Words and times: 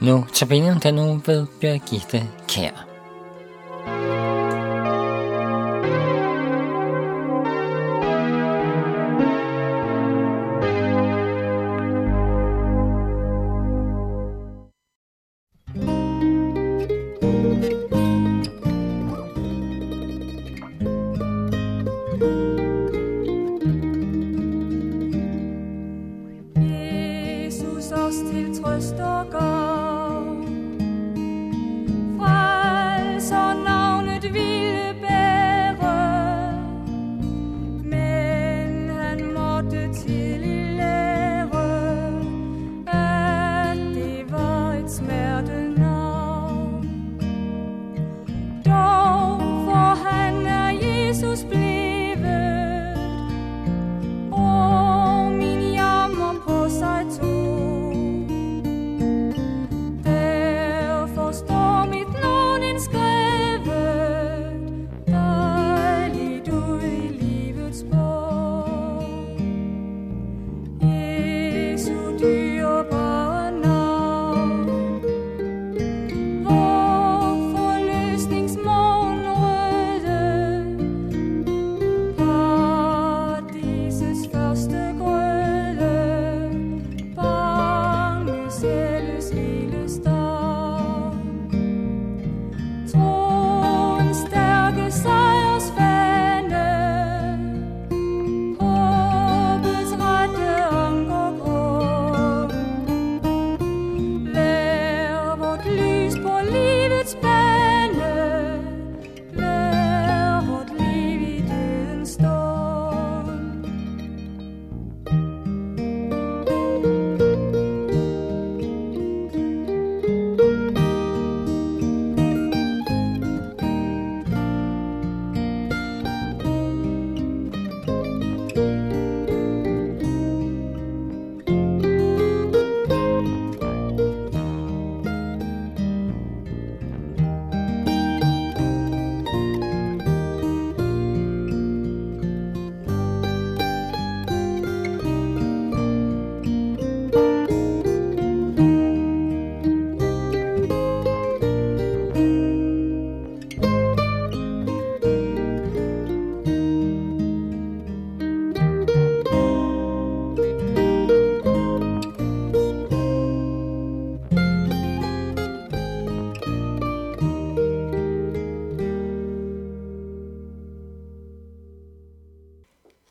Nu 0.00 0.24
tabellen 0.32 0.78
den 0.82 0.94
nu 0.94 1.20
ved 1.26 1.46
Birgitte 1.60 2.22
Kær. 2.48 2.86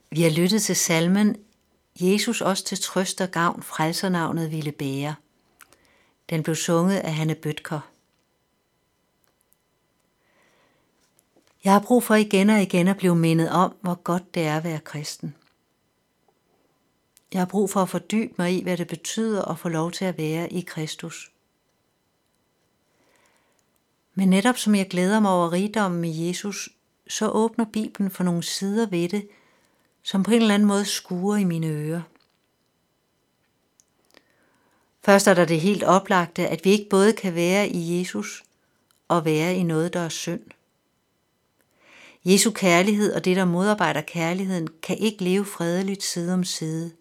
Vi 0.10 0.22
har 0.22 0.30
lyttet 0.30 0.62
til 0.62 0.76
salmen 0.76 1.36
Jesus 2.00 2.42
os 2.42 2.64
til 2.64 2.78
trøst 2.78 3.22
og 3.22 3.32
gavn 3.32 3.64
frelsernavnet 3.64 4.52
ville 4.52 4.72
bære. 4.72 5.16
Den 6.30 6.44
blev 6.44 6.56
sunget 6.56 6.98
af 6.98 7.14
Hanne 7.14 7.36
Bøtker. 7.36 7.80
Jeg 11.64 11.74
har 11.74 11.80
brug 11.80 12.04
for 12.04 12.16
igen 12.16 12.50
og 12.50 12.62
igen 12.62 12.88
at 12.88 12.98
blive 12.98 13.16
mindet 13.16 13.50
om, 13.50 13.76
hvor 13.82 13.96
godt 13.96 14.34
det 14.34 14.44
er 14.44 14.58
at 14.58 14.64
være 14.64 14.80
kristen. 14.80 15.36
Jeg 17.34 17.42
har 17.42 17.46
brug 17.46 17.70
for 17.70 17.82
at 17.82 17.90
fordybe 17.90 18.34
mig 18.38 18.54
i, 18.54 18.64
hvad 18.64 18.78
det 18.78 18.88
betyder 18.88 19.46
at 19.46 19.60
få 19.60 19.70
lov 19.70 19.92
til 19.92 20.06
at 20.06 20.18
være 20.18 20.54
i 20.54 20.62
Kristus. 20.62 21.32
Men 24.14 24.30
netop 24.30 24.58
som 24.58 24.76
jeg 24.76 24.88
glæder 24.90 25.20
mig 25.20 25.32
over 25.32 25.52
rigdommen 25.52 26.06
i 26.06 26.28
Jesus, 26.28 26.70
så 27.08 27.30
åbner 27.30 27.66
Bibelen 27.66 28.12
for 28.12 28.24
nogle 28.24 28.44
sider 28.44 28.86
ved 28.86 29.10
det, 29.10 29.28
som 30.04 30.24
på 30.24 30.32
en 30.32 30.42
eller 30.42 30.54
anden 30.54 30.68
måde 30.68 30.86
skuer 30.86 31.38
i 31.38 31.44
mine 31.44 31.68
ører. 31.68 32.02
Først 35.04 35.28
er 35.28 35.34
der 35.34 35.46
det 35.46 35.62
helt 35.62 35.84
oplagte, 35.84 36.48
at 36.48 36.66
vi 36.66 36.70
ikke 36.70 36.90
både 36.90 37.14
kan 37.14 37.36
være 37.36 37.70
i 37.70 38.00
Jesus 38.00 38.44
og 39.08 39.26
være 39.26 39.56
i 39.56 39.64
noget, 39.64 39.94
der 39.94 40.00
er 40.00 40.10
synd. 40.10 40.42
Jesu 42.26 42.52
kærlighed 42.52 43.14
og 43.14 43.26
det, 43.26 43.36
der 43.36 43.46
modarbejder 43.46 44.02
kærligheden, 44.02 44.68
kan 44.84 44.98
ikke 44.98 45.24
leve 45.24 45.46
fredeligt 45.46 46.04
side 46.04 46.34
om 46.34 46.44
side. 46.44 46.92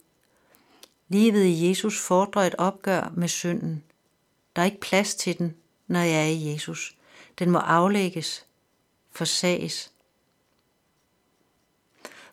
Livet 1.08 1.44
i 1.44 1.68
Jesus 1.68 2.00
fordrer 2.00 2.42
et 2.42 2.54
opgør 2.58 3.12
med 3.16 3.28
synden. 3.28 3.84
Der 4.56 4.62
er 4.62 4.66
ikke 4.66 4.80
plads 4.80 5.14
til 5.14 5.38
den, 5.38 5.54
når 5.86 6.00
jeg 6.00 6.22
er 6.22 6.30
i 6.30 6.52
Jesus. 6.52 6.96
Den 7.38 7.50
må 7.50 7.58
aflægges, 7.58 8.44
forsages. 9.12 9.90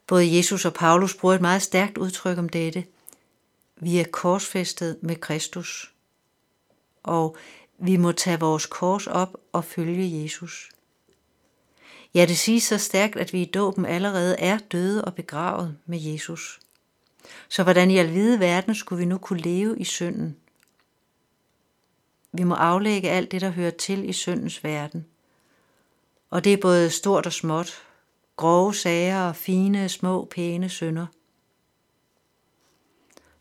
Både 0.08 0.36
Jesus 0.38 0.66
og 0.66 0.74
Paulus 0.74 1.16
bruger 1.16 1.36
et 1.36 1.42
meget 1.42 1.62
stærkt 1.62 1.98
udtryk 1.98 2.38
om 2.38 2.50
dette. 2.50 2.86
Vi 3.76 4.00
er 4.00 4.06
korsfæstet 4.12 4.98
med 5.02 5.16
Kristus, 5.16 5.94
og 7.04 7.38
vi 7.78 7.98
må 7.98 8.12
tage 8.12 8.40
vores 8.40 8.66
kors 8.66 9.08
op 9.08 9.38
og 9.52 9.66
følge 9.66 10.24
Jesus. 10.24 10.70
Ja, 12.14 12.26
det 12.26 12.38
siges 12.38 12.64
så 12.64 12.78
stærkt, 12.78 13.16
at 13.16 13.34
vi 13.34 13.42
i 13.42 13.52
dåben 13.52 13.86
allerede 13.86 14.40
er 14.40 14.57
døde 14.57 15.06
og 15.06 15.16
begravet 15.16 15.78
med 15.86 16.00
Jesus. 16.00 16.60
Så 17.50 17.63
hvordan 17.63 17.92
i 17.92 17.98
alvide 17.98 18.40
verden 18.40 18.75
skulle 18.75 19.00
vi 19.00 19.06
nu 19.06 19.18
kunne 19.18 19.42
leve 19.42 19.80
i 19.80 19.84
synden? 19.84 20.38
Vi 22.31 22.44
må 22.44 22.56
aflægge 22.56 23.10
alt 23.10 23.31
det, 23.31 23.42
der 23.42 23.50
hører 23.50 23.72
til 23.72 24.10
i 24.10 24.13
syndens 24.13 24.63
verden. 24.63 25.06
Og 26.30 26.44
det 26.44 26.54
er 26.54 26.58
både 26.58 26.90
stort 26.90 27.25
og 27.25 27.34
småt, 27.34 27.74
grove 28.36 28.76
sager 28.76 29.22
og 29.28 29.36
fine, 29.36 29.90
små, 29.90 30.26
pæne 30.26 30.70
synder. 30.70 31.08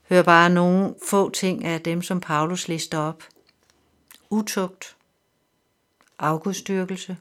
Hør 0.08 0.22
bare 0.22 0.50
nogle 0.50 0.94
få 1.08 1.30
ting 1.30 1.64
af 1.64 1.80
dem, 1.80 2.02
som 2.02 2.20
Paulus 2.20 2.68
lister 2.68 2.98
op. 2.98 3.22
Utugt, 4.30 4.96
afgudstyrkelse, 6.18 7.18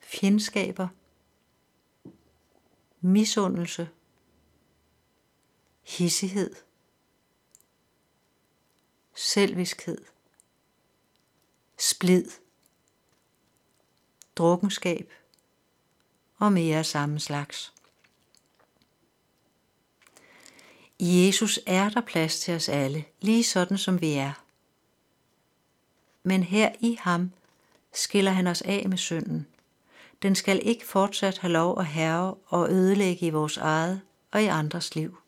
fjendskaber, 0.00 0.88
misundelse, 3.00 3.88
hissighed, 5.82 6.54
selviskhed, 9.14 10.04
splid, 11.78 12.24
drukkenskab 14.36 15.12
og 16.40 16.52
mere 16.52 16.78
af 16.78 16.86
samme 16.86 17.20
slags. 17.20 17.72
I 20.98 21.26
Jesus 21.26 21.60
er 21.66 21.88
der 21.88 22.00
plads 22.00 22.40
til 22.40 22.54
os 22.54 22.68
alle, 22.68 23.04
lige 23.20 23.44
sådan 23.44 23.78
som 23.78 24.00
vi 24.00 24.12
er. 24.12 24.32
men 26.22 26.42
her 26.42 26.72
i 26.80 26.98
ham 27.00 27.30
skiller 27.92 28.30
han 28.30 28.46
os 28.46 28.62
af 28.62 28.86
med 28.88 28.98
synden. 28.98 29.46
Den 30.22 30.34
skal 30.34 30.60
ikke 30.62 30.86
fortsat 30.86 31.38
have 31.38 31.52
lov 31.52 31.78
at 31.78 31.86
herre 31.86 32.34
og 32.46 32.70
ødelægge 32.70 33.26
i 33.26 33.30
vores 33.30 33.56
eget 33.56 34.00
og 34.32 34.42
i 34.42 34.46
andres 34.46 34.94
liv. 34.94 35.18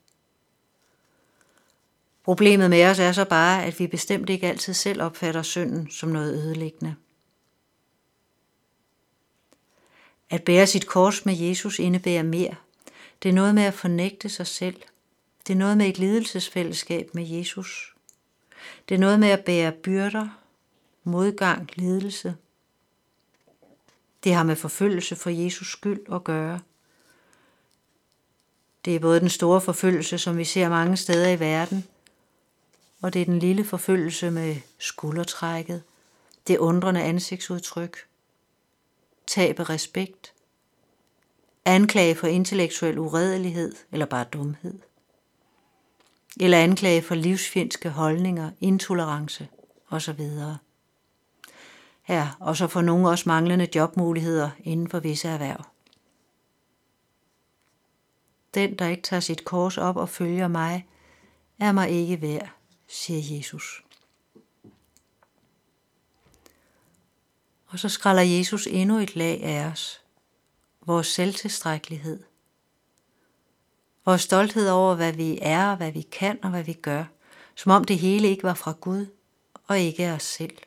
Problemet 2.23 2.69
med 2.69 2.85
os 2.85 2.99
er 2.99 3.11
så 3.11 3.25
bare, 3.25 3.65
at 3.65 3.79
vi 3.79 3.87
bestemt 3.87 4.29
ikke 4.29 4.47
altid 4.47 4.73
selv 4.73 5.01
opfatter 5.01 5.41
synden 5.41 5.91
som 5.91 6.09
noget 6.09 6.33
ødelæggende. 6.33 6.95
At 10.33 10.43
bære 10.43 10.67
sit 10.67 10.87
kors 10.87 11.25
med 11.25 11.33
Jesus 11.33 11.79
indebærer 11.79 12.23
mere. 12.23 12.55
Det 13.23 13.29
er 13.29 13.33
noget 13.33 13.55
med 13.55 13.63
at 13.63 13.73
fornægte 13.73 14.29
sig 14.29 14.47
selv. 14.47 14.81
Det 15.47 15.53
er 15.53 15.57
noget 15.57 15.77
med 15.77 15.87
et 15.87 15.99
lidelsesfællesskab 15.99 17.09
med 17.13 17.27
Jesus. 17.27 17.95
Det 18.89 18.95
er 18.95 18.99
noget 18.99 19.19
med 19.19 19.27
at 19.27 19.45
bære 19.45 19.71
byrder, 19.71 20.27
modgang, 21.03 21.69
lidelse. 21.75 22.35
Det 24.23 24.33
har 24.33 24.43
med 24.43 24.55
forfølgelse 24.55 25.15
for 25.15 25.29
Jesus 25.29 25.71
skyld 25.71 26.13
at 26.13 26.23
gøre. 26.23 26.59
Det 28.85 28.95
er 28.95 28.99
både 28.99 29.19
den 29.19 29.29
store 29.29 29.61
forfølgelse, 29.61 30.17
som 30.17 30.37
vi 30.37 30.43
ser 30.43 30.69
mange 30.69 30.97
steder 30.97 31.29
i 31.29 31.39
verden, 31.39 31.87
og 33.01 33.13
det 33.13 33.21
er 33.21 33.25
den 33.25 33.39
lille 33.39 33.65
forfølgelse 33.65 34.31
med 34.31 34.55
skuldertrækket, 34.77 35.83
det 36.47 36.57
undrende 36.57 37.03
ansigtsudtryk, 37.03 37.97
tab 39.33 39.59
af 39.59 39.69
respekt, 39.69 40.33
anklage 41.65 42.15
for 42.15 42.27
intellektuel 42.27 42.99
uredelighed 42.99 43.75
eller 43.91 44.05
bare 44.05 44.23
dumhed, 44.23 44.79
eller 46.39 46.57
anklage 46.57 47.01
for 47.01 47.15
livsfjendske 47.15 47.89
holdninger, 47.89 48.51
intolerance 48.61 49.47
osv. 49.89 50.21
Ja, 52.09 52.29
og 52.39 52.57
så 52.57 52.67
for 52.67 52.81
nogle 52.81 53.09
også 53.09 53.29
manglende 53.29 53.67
jobmuligheder 53.75 54.49
inden 54.63 54.89
for 54.89 54.99
visse 54.99 55.27
erhverv. 55.27 55.65
Den, 58.53 58.75
der 58.75 58.87
ikke 58.87 59.03
tager 59.03 59.19
sit 59.19 59.45
kors 59.45 59.77
op 59.77 59.97
og 59.97 60.09
følger 60.09 60.47
mig, 60.47 60.87
er 61.59 61.71
mig 61.71 61.89
ikke 61.89 62.21
værd, 62.21 62.49
siger 62.87 63.37
Jesus. 63.37 63.82
Og 67.73 67.79
så 67.79 67.89
skræller 67.89 68.21
Jesus 68.21 68.67
endnu 68.67 68.97
et 68.97 69.15
lag 69.15 69.43
af 69.43 69.65
os. 69.65 70.01
Vores 70.85 71.07
selvtilstrækkelighed. 71.07 72.23
Vores 74.05 74.21
stolthed 74.21 74.69
over, 74.69 74.95
hvad 74.95 75.13
vi 75.13 75.39
er, 75.41 75.71
og 75.71 75.77
hvad 75.77 75.91
vi 75.91 76.01
kan 76.01 76.39
og 76.43 76.49
hvad 76.49 76.63
vi 76.63 76.73
gør. 76.73 77.05
Som 77.55 77.71
om 77.71 77.83
det 77.83 77.99
hele 77.99 78.27
ikke 78.27 78.43
var 78.43 78.53
fra 78.53 78.71
Gud 78.81 79.05
og 79.67 79.79
ikke 79.79 80.05
af 80.05 80.11
os 80.11 80.23
selv. 80.23 80.57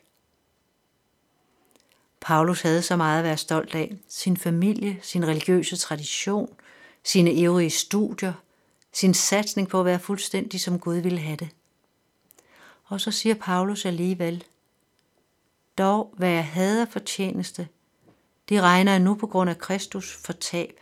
Paulus 2.21 2.61
havde 2.61 2.81
så 2.81 2.95
meget 2.95 3.17
at 3.17 3.23
være 3.23 3.37
stolt 3.37 3.75
af. 3.75 3.97
Sin 4.07 4.37
familie, 4.37 4.99
sin 5.01 5.27
religiøse 5.27 5.77
tradition, 5.77 6.55
sine 7.03 7.31
øvrige 7.31 7.69
studier, 7.69 8.33
sin 8.93 9.13
satsning 9.13 9.69
på 9.69 9.79
at 9.79 9.85
være 9.85 9.99
fuldstændig 9.99 10.61
som 10.61 10.79
Gud 10.79 10.97
ville 10.97 11.19
have 11.19 11.37
det. 11.37 11.49
Og 12.85 13.01
så 13.01 13.11
siger 13.11 13.35
Paulus 13.35 13.85
alligevel, 13.85 14.43
dog 15.77 16.13
hvad 16.17 16.29
jeg 16.29 16.47
havde 16.47 16.81
af 16.81 16.87
fortjeneste, 16.87 17.67
det 18.49 18.61
regner 18.61 18.91
jeg 18.91 18.99
nu 18.99 19.15
på 19.15 19.27
grund 19.27 19.49
af 19.49 19.57
Kristus 19.57 20.15
for 20.15 20.33
tab. 20.33 20.79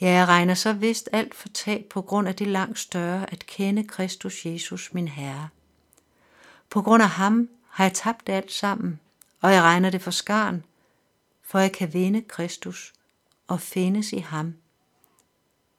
Ja, 0.00 0.10
jeg 0.10 0.28
regner 0.28 0.54
så 0.54 0.72
vist 0.72 1.08
alt 1.12 1.34
for 1.34 1.48
tab 1.48 1.84
på 1.90 2.02
grund 2.02 2.28
af 2.28 2.34
det 2.34 2.46
langt 2.46 2.78
større 2.78 3.32
at 3.32 3.46
kende 3.46 3.84
Kristus 3.84 4.46
Jesus, 4.46 4.94
min 4.94 5.08
Herre. 5.08 5.48
På 6.70 6.82
grund 6.82 7.02
af 7.02 7.08
ham 7.08 7.48
har 7.68 7.84
jeg 7.84 7.94
tabt 7.94 8.28
alt 8.28 8.52
sammen, 8.52 9.00
og 9.40 9.52
jeg 9.52 9.62
regner 9.62 9.90
det 9.90 10.02
for 10.02 10.10
skarn, 10.10 10.64
for 11.42 11.58
jeg 11.58 11.72
kan 11.72 11.94
vinde 11.94 12.22
Kristus 12.22 12.92
og 13.46 13.60
findes 13.60 14.12
i 14.12 14.18
ham. 14.18 14.54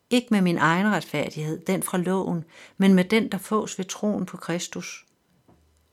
Ikke 0.09 0.27
med 0.31 0.41
min 0.41 0.57
egen 0.57 0.87
retfærdighed, 0.87 1.65
den 1.65 1.83
fra 1.83 1.97
loven, 1.97 2.45
men 2.77 2.93
med 2.93 3.03
den, 3.03 3.31
der 3.31 3.37
fås 3.37 3.77
ved 3.77 3.85
troen 3.85 4.25
på 4.25 4.37
Kristus. 4.37 5.05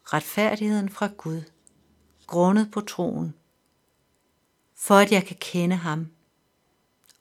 Retfærdigheden 0.04 0.88
fra 0.88 1.08
Gud, 1.16 1.42
grundet 2.26 2.70
på 2.70 2.80
troen, 2.80 3.34
for 4.74 4.94
at 4.94 5.12
jeg 5.12 5.26
kan 5.26 5.36
kende 5.40 5.76
ham 5.76 6.08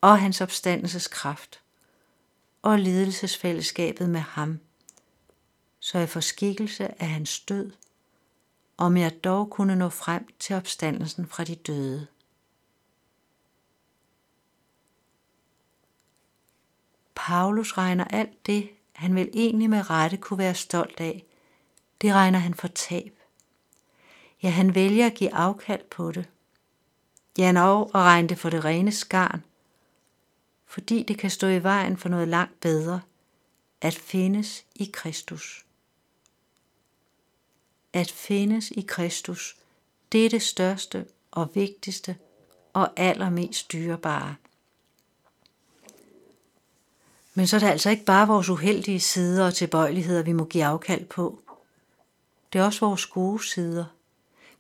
og 0.01 0.19
hans 0.19 0.41
opstandelseskraft 0.41 1.61
og 2.61 2.79
lidelsesfællesskabet 2.79 4.09
med 4.09 4.19
ham, 4.19 4.59
så 5.79 5.97
jeg 5.97 6.09
får 6.09 6.19
skikkelse 6.19 7.01
af 7.01 7.07
hans 7.07 7.39
død 7.39 7.71
om 8.77 8.97
jeg 8.97 9.23
dog 9.23 9.49
kunne 9.49 9.75
nå 9.75 9.89
frem 9.89 10.27
til 10.39 10.55
opstandelsen 10.55 11.27
fra 11.27 11.43
de 11.43 11.55
døde. 11.55 12.07
Paulus 17.15 17.77
regner 17.77 18.05
alt 18.05 18.45
det, 18.45 18.69
han 18.93 19.15
vel 19.15 19.29
egentlig 19.33 19.69
med 19.69 19.89
rette 19.89 20.17
kunne 20.17 20.37
være 20.37 20.55
stolt 20.55 20.99
af, 20.99 21.25
det 22.01 22.13
regner 22.13 22.39
han 22.39 22.53
for 22.53 22.67
tab. 22.67 23.19
Ja, 24.43 24.49
han 24.49 24.75
vælger 24.75 25.05
at 25.05 25.13
give 25.13 25.33
afkald 25.33 25.83
på 25.91 26.11
det. 26.11 26.29
Ja, 27.37 27.61
og 27.61 27.81
at 27.81 27.95
regne 27.95 28.29
det 28.29 28.39
for 28.39 28.49
det 28.49 28.65
rene 28.65 28.91
skarn, 28.91 29.43
fordi 30.65 31.03
det 31.03 31.17
kan 31.17 31.29
stå 31.29 31.47
i 31.47 31.63
vejen 31.63 31.97
for 31.97 32.09
noget 32.09 32.27
langt 32.27 32.59
bedre, 32.59 33.01
at 33.81 33.93
findes 33.93 34.65
i 34.75 34.89
Kristus 34.93 35.65
at 37.95 38.11
findes 38.11 38.71
i 38.71 38.81
Kristus, 38.81 39.57
det 40.11 40.25
er 40.25 40.29
det 40.29 40.41
største 40.41 41.05
og 41.31 41.49
vigtigste 41.53 42.17
og 42.73 42.89
allermest 42.97 43.71
dyrebare. 43.71 44.35
Men 47.33 47.47
så 47.47 47.55
er 47.55 47.59
det 47.59 47.67
altså 47.67 47.89
ikke 47.89 48.05
bare 48.05 48.27
vores 48.27 48.49
uheldige 48.49 48.99
sider 48.99 49.45
og 49.45 49.53
tilbøjeligheder, 49.53 50.23
vi 50.23 50.31
må 50.31 50.45
give 50.45 50.65
afkald 50.65 51.05
på. 51.05 51.39
Det 52.53 52.59
er 52.59 52.65
også 52.65 52.85
vores 52.85 53.05
gode 53.05 53.43
sider. 53.43 53.85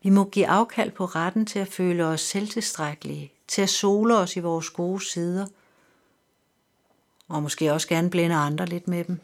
Vi 0.03 0.09
må 0.09 0.23
give 0.23 0.47
afkald 0.47 0.91
på 0.91 1.05
retten 1.05 1.45
til 1.45 1.59
at 1.59 1.67
føle 1.67 2.05
os 2.05 2.21
selvtilstrækkelige, 2.21 3.31
til 3.47 3.61
at 3.61 3.69
sole 3.69 4.17
os 4.17 4.35
i 4.35 4.39
vores 4.39 4.69
gode 4.69 5.05
sider, 5.05 5.47
og 7.27 7.43
måske 7.43 7.73
også 7.73 7.87
gerne 7.87 8.09
blænde 8.09 8.35
andre 8.35 8.65
lidt 8.65 8.87
med 8.87 9.03
dem. 9.03 9.19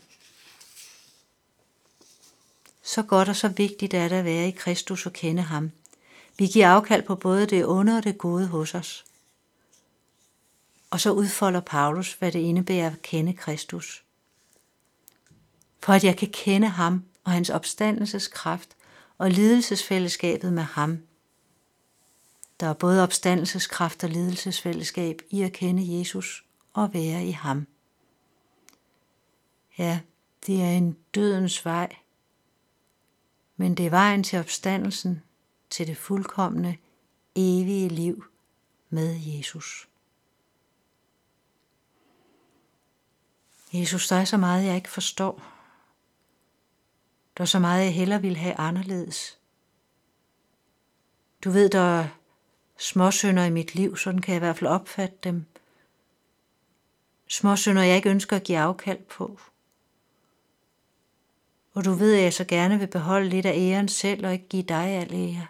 Så 2.83 3.03
godt 3.03 3.29
og 3.29 3.35
så 3.35 3.47
vigtigt 3.47 3.93
er 3.93 4.07
det 4.07 4.15
at 4.15 4.25
være 4.25 4.47
i 4.47 4.51
Kristus 4.51 5.05
og 5.05 5.13
kende 5.13 5.41
ham. 5.41 5.71
Vi 6.37 6.47
giver 6.47 6.67
afkald 6.67 7.03
på 7.03 7.15
både 7.15 7.45
det 7.45 7.65
onde 7.65 7.97
og 7.97 8.03
det 8.03 8.17
gode 8.17 8.47
hos 8.47 8.75
os. 8.75 9.05
Og 10.89 10.99
så 10.99 11.11
udfolder 11.11 11.59
Paulus, 11.59 12.13
hvad 12.13 12.31
det 12.31 12.39
indebærer 12.39 12.91
at 12.91 13.01
kende 13.01 13.33
Kristus. 13.33 14.03
For 15.79 15.93
at 15.93 16.03
jeg 16.03 16.17
kan 16.17 16.29
kende 16.33 16.67
ham 16.67 17.03
og 17.23 17.31
hans 17.31 17.49
opstandelseskraft 17.49 18.69
og 19.21 19.31
lidelsesfællesskabet 19.31 20.53
med 20.53 20.63
ham. 20.63 21.03
Der 22.59 22.67
er 22.67 22.73
både 22.73 23.03
opstandelseskraft 23.03 24.03
og 24.03 24.09
lidelsesfællesskab 24.09 25.21
i 25.29 25.41
at 25.41 25.53
kende 25.53 25.99
Jesus 25.99 26.45
og 26.73 26.93
være 26.93 27.25
i 27.25 27.31
ham. 27.31 27.67
Ja, 29.77 29.99
det 30.47 30.61
er 30.61 30.69
en 30.69 30.97
dødens 31.15 31.65
vej, 31.65 31.95
men 33.57 33.75
det 33.75 33.85
er 33.85 33.89
vejen 33.89 34.23
til 34.23 34.39
opstandelsen, 34.39 35.21
til 35.69 35.87
det 35.87 35.97
fuldkommende, 35.97 36.77
evige 37.35 37.89
liv 37.89 38.25
med 38.89 39.19
Jesus. 39.25 39.89
Jesus, 43.73 44.07
der 44.07 44.15
er 44.15 44.25
så 44.25 44.37
meget, 44.37 44.65
jeg 44.65 44.75
ikke 44.75 44.89
forstår. 44.89 45.60
Der 47.41 47.45
er 47.45 47.47
så 47.47 47.59
meget, 47.59 47.83
jeg 47.83 47.93
heller 47.93 48.19
vil 48.19 48.37
have 48.37 48.55
anderledes. 48.55 49.39
Du 51.43 51.49
ved, 51.49 51.69
der 51.69 51.99
er 51.99 52.07
småsønder 52.77 53.43
i 53.43 53.49
mit 53.49 53.75
liv, 53.75 53.97
sådan 53.97 54.21
kan 54.21 54.31
jeg 54.31 54.37
i 54.37 54.45
hvert 54.45 54.57
fald 54.57 54.69
opfatte 54.69 55.17
dem. 55.23 55.45
Småsønder, 57.27 57.83
jeg 57.83 57.95
ikke 57.95 58.09
ønsker 58.09 58.35
at 58.35 58.43
give 58.43 58.57
afkald 58.57 58.99
på 58.99 59.39
og 61.73 61.85
du 61.85 61.93
ved, 61.93 62.15
at 62.15 62.23
jeg 62.23 62.33
så 62.33 62.43
gerne 62.43 62.79
vil 62.79 62.87
beholde 62.87 63.29
lidt 63.29 63.45
af 63.45 63.53
æren 63.57 63.87
selv 63.87 64.25
og 64.25 64.33
ikke 64.33 64.47
give 64.47 64.63
dig 64.63 64.87
al 64.87 65.13
ære. 65.13 65.47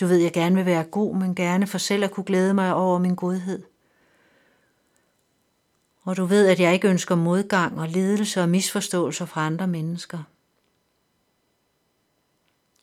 Du 0.00 0.06
ved, 0.06 0.16
jeg 0.16 0.32
gerne 0.32 0.56
vil 0.56 0.66
være 0.66 0.84
god, 0.84 1.16
men 1.16 1.34
gerne 1.34 1.66
for 1.66 1.78
selv 1.78 2.04
at 2.04 2.10
kunne 2.10 2.24
glæde 2.24 2.54
mig 2.54 2.74
over 2.74 2.98
min 2.98 3.14
godhed. 3.14 3.62
Og 6.08 6.16
du 6.16 6.24
ved, 6.24 6.48
at 6.48 6.60
jeg 6.60 6.74
ikke 6.74 6.88
ønsker 6.88 7.14
modgang 7.14 7.80
og 7.80 7.88
lidelse 7.88 8.42
og 8.42 8.48
misforståelser 8.48 9.26
fra 9.26 9.46
andre 9.46 9.66
mennesker. 9.66 10.22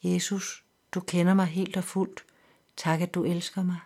Jesus, 0.03 0.63
du 0.91 1.00
kender 1.00 1.34
mig 1.34 1.46
helt 1.46 1.77
og 1.77 1.84
fuldt. 1.84 2.25
Tak, 2.77 3.01
at 3.01 3.13
du 3.13 3.24
elsker 3.24 3.63
mig. 3.63 3.79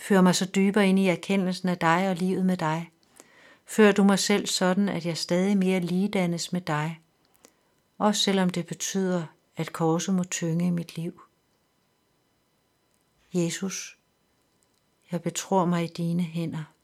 Før 0.00 0.20
mig 0.20 0.34
så 0.34 0.46
dybere 0.46 0.88
ind 0.88 0.98
i 0.98 1.08
erkendelsen 1.08 1.68
af 1.68 1.78
dig 1.78 2.10
og 2.10 2.16
livet 2.16 2.46
med 2.46 2.56
dig– 2.56 2.90
Før 3.70 3.92
du 3.92 4.04
mig 4.04 4.18
selv 4.18 4.46
sådan, 4.46 4.88
at 4.88 5.06
jeg 5.06 5.16
stadig 5.16 5.56
mere 5.56 5.80
ligedannes 5.80 6.52
med 6.52 6.60
dig, 6.60 7.00
også 7.98 8.22
selvom 8.22 8.50
det 8.50 8.66
betyder, 8.66 9.26
at 9.56 9.72
korset 9.72 10.14
må 10.14 10.24
tynge 10.24 10.66
i 10.66 10.70
mit 10.70 10.96
liv. 10.96 11.22
Jesus, 13.34 13.98
jeg 15.12 15.22
betror 15.22 15.64
mig 15.64 15.84
i 15.84 15.92
dine 15.96 16.22
hænder. 16.22 16.77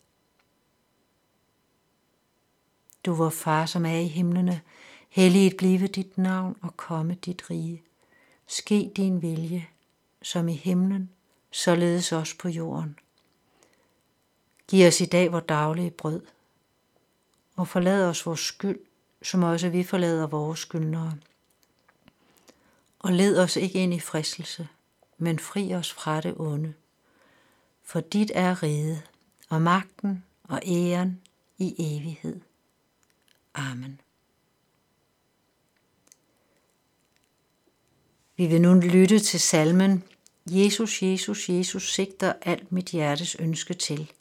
Du 3.07 3.15
vor 3.15 3.31
far, 3.31 3.67
som 3.67 3.87
er 3.87 3.99
i 3.99 4.07
himlene, 4.07 4.61
helliget 5.09 5.57
blive 5.57 5.87
dit 5.87 6.19
navn 6.19 6.57
og 6.63 6.77
komme 6.77 7.15
dit 7.15 7.51
rige. 7.51 7.83
Ske 8.47 8.93
din 8.97 9.23
vilje, 9.23 9.67
som 10.23 10.49
i 10.49 10.53
himlen, 10.53 11.11
således 11.51 12.13
også 12.13 12.39
på 12.39 12.49
jorden. 12.49 12.99
Giv 14.69 14.87
os 14.87 15.01
i 15.01 15.05
dag 15.05 15.33
vores 15.33 15.45
daglige 15.49 15.91
brød, 15.91 16.23
og 17.57 17.69
forlad 17.69 18.09
os 18.09 18.27
vores 18.27 18.41
skyld, 18.41 18.79
som 19.23 19.43
også 19.43 19.69
vi 19.69 19.83
forlader 19.83 20.27
vores 20.27 20.61
skyldnere. 20.61 21.15
Og 22.99 23.13
led 23.13 23.39
os 23.39 23.57
ikke 23.57 23.83
ind 23.83 23.95
i 23.95 24.01
fristelse, 24.01 24.69
men 25.19 25.39
fri 25.39 25.75
os 25.75 25.93
fra 25.93 26.21
det 26.21 26.35
onde. 26.37 26.75
For 27.83 28.01
dit 28.01 28.31
er 28.35 28.63
riget, 28.63 29.03
og 29.49 29.63
magten 29.63 30.25
og 30.43 30.61
æren 30.67 31.21
i 31.59 31.75
evighed. 31.79 32.41
Amen. 33.55 34.01
Vi 38.37 38.47
vil 38.47 38.61
nu 38.61 38.75
lytte 38.75 39.19
til 39.19 39.41
salmen 39.41 40.05
Jesus, 40.47 41.03
Jesus, 41.03 41.49
Jesus 41.49 41.95
sigter 41.95 42.33
alt 42.43 42.73
mit 42.73 42.89
hjertes 42.89 43.35
ønske 43.35 43.75
til, 43.75 44.13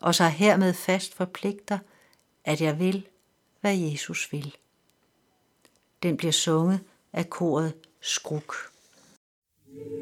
og 0.00 0.14
så 0.14 0.24
hermed 0.28 0.74
fast 0.74 1.14
forpligter, 1.14 1.78
at 2.44 2.60
jeg 2.60 2.78
vil, 2.78 3.06
hvad 3.60 3.76
Jesus 3.76 4.32
vil. 4.32 4.56
Den 6.02 6.16
bliver 6.16 6.32
sunget 6.32 6.80
af 7.12 7.30
koret 7.30 7.74
Skruk. 8.00 8.54
thank 9.72 9.92
you 9.92 9.99